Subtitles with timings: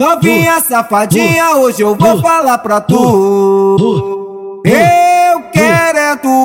[0.00, 4.60] Novinha safadinha, hoje eu vou falar pra tu.
[4.64, 6.42] Eu quero é tu.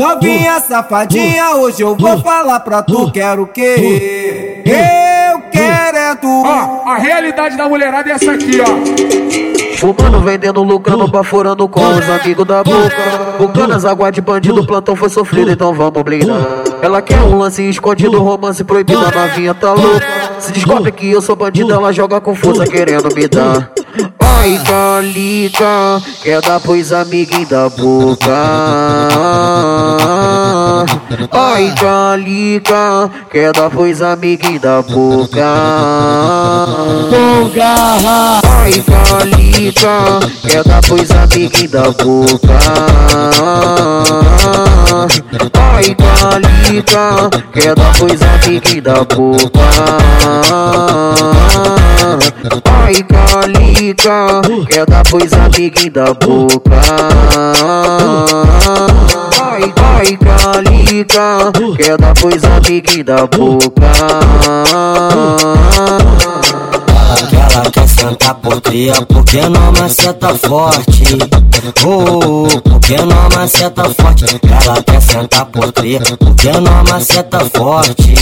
[0.00, 3.08] Novinha safadinha, hoje eu vou falar pra tu.
[3.12, 4.64] Quero o quê?
[4.66, 6.42] Eu quero é tu.
[6.44, 9.76] Ó, a realidade da mulherada é essa aqui, ó.
[9.76, 13.36] Fumando, vendendo, lucrando, baforando com os amigos da boca.
[13.38, 16.65] Bocando as águas de bandido, plantão foi sofrido, então vamos blindar.
[16.86, 20.06] Ela quer um lance escondido, romance proibido, a novinha tá louca.
[20.38, 23.72] Se descobre que eu sou bandido, ela joga com força querendo me dar.
[24.20, 28.32] Ai, Calica, quer dar pros amiguinhos da boca.
[31.32, 35.44] Ai, Calica, quer dar pros amiguinhos da boca.
[37.10, 38.55] Com garra.
[38.66, 42.58] Ai, Calica, quer dar pros amiguinhos da boca.
[45.54, 49.60] Ai, Calica, quer dar pros amiguinhos da boca.
[52.84, 56.80] Ai, Calica, quer dar pros amiguinhos da boca.
[59.48, 63.92] Ai, ai, Calica, quer dar pros amiguinhos da boca.
[68.26, 71.18] Ela quer cria, porque não maceta forte.
[71.84, 74.24] Oh, porque não maceta forte.
[74.64, 78.14] Ela quer sentar por cria, porque não maceta forte.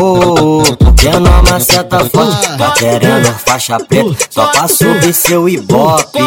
[0.00, 2.58] Oh, porque não maceta forte.
[2.58, 6.18] Tá querendo faixa preta, só pra subir seu ibope.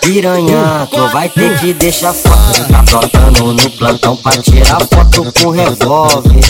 [0.00, 2.64] Piranha, tu vai ter que deixar forte.
[2.70, 6.40] Tá brotando no plantão pra tirar foto com revólver.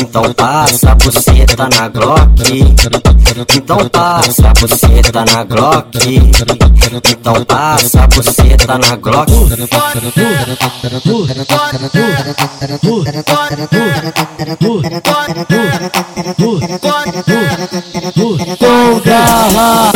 [0.00, 2.30] Então passa a buceta na Glock.
[3.56, 5.98] Então passa a buceta na Glock.
[7.10, 9.30] Então passa a buceta na Glock.
[18.58, 19.92] Com garra.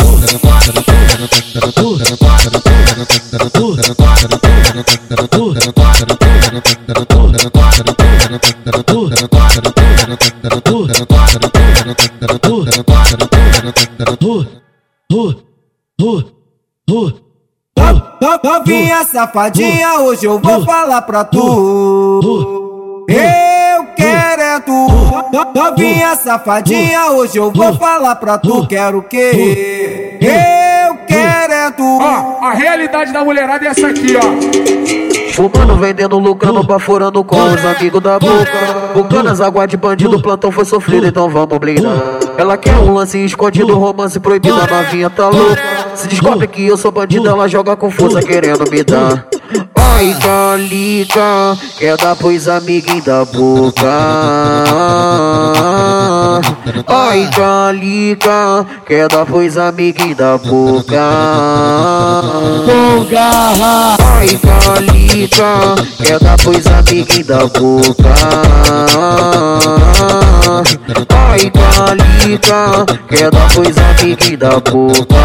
[18.43, 23.05] Novinha safadinha, hoje eu vou falar pra tu.
[23.07, 24.87] Eu quero é tu.
[25.55, 28.67] Novinha safadinha, hoje eu vou falar pra tu.
[28.67, 30.17] Quero o quê?
[30.19, 31.99] Eu quero é tu.
[32.01, 34.84] Ó, a realidade da mulherada é essa aqui, ó.
[35.35, 38.93] Fumando, vendendo, lucrando, baforando com os amigos da boca.
[38.93, 41.91] Bocando as águas de bandido, plantão foi sofrido, então vamos blindar.
[42.37, 45.61] Ela quer um lance escondido, romance proibido, a novinha tá louca.
[45.93, 49.27] Se descobre que eu sou bandido, ela joga com força querendo me dar.
[49.97, 53.87] Ai, Calica, quer dar pros amiguinhos da boca.
[56.85, 60.99] Ai, Calica, quer dar pros amiguinhos da boca.
[63.09, 63.95] Garra.
[64.17, 68.13] Ai, Calica, quer dar pros amiguinhos da boca.
[71.29, 75.15] Ai, Calica, quer dar pros amiguinhos da boca.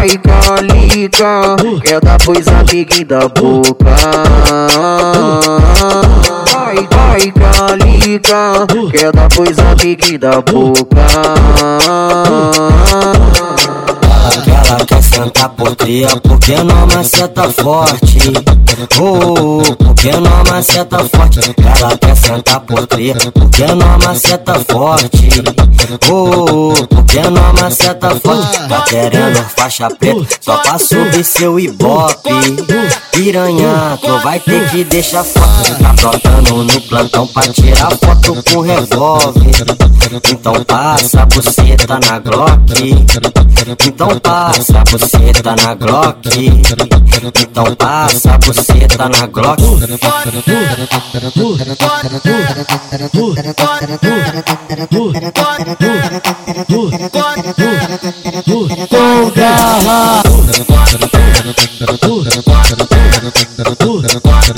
[0.00, 0.18] Ai,
[1.08, 3.84] Calica, quer dar pros amiguinhos da boca.
[6.56, 11.00] Ai, ai, Calica, quer dar pros amiguinhos da boca.
[14.66, 18.18] Ela quer sentar por cria, porque não maceta forte.
[19.00, 21.54] Oh, porque não maceta forte.
[21.80, 25.28] Ela quer sentar por cria, porque não maceta forte.
[26.10, 28.68] Oh, porque não maceta forte.
[28.68, 32.30] Tá querendo faixa preta, só pra subir seu ibope.
[33.12, 35.74] Piranha, tu vai ter que deixar forte.
[35.74, 39.44] Tá brotando no plantão pra tirar foto com revólver.
[40.30, 43.06] Então passa a buceta na Glock.
[43.86, 46.28] Então passa a buceta na Glock.
[47.40, 49.62] Então passa a buceta na Glock.
[58.90, 60.22] Com garra.